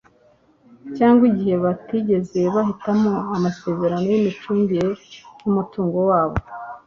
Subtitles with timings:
[0.97, 4.87] cyangwa igihe batigeze bahitamo amasezerano y'imicungire
[5.43, 6.35] y'umutungo wabo